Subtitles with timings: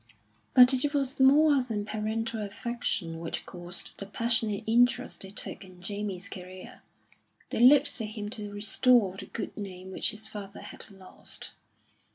[0.55, 5.79] But it was more than parental affection which caused the passionate interest they took in
[5.79, 6.81] Jamie's career.
[7.51, 11.51] They looked to him to restore the good name which his father had lost.